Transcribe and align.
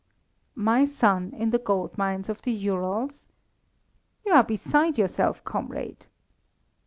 "My 0.55 0.83
son 0.83 1.29
in 1.31 1.51
the 1.51 1.59
gold 1.59 1.95
mines 1.95 2.27
of 2.27 2.41
the 2.41 2.51
Urals! 2.51 3.27
You 4.25 4.31
are 4.33 4.43
beside 4.43 4.97
yourself, 4.97 5.43
comrade." 5.43 6.07